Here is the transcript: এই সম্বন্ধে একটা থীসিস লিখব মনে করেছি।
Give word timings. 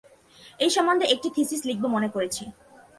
এই 0.59 0.71
সম্বন্ধে 0.75 1.05
একটা 1.13 1.29
থীসিস 1.35 1.61
লিখব 1.69 1.83
মনে 1.95 2.09
করেছি। 2.15 2.43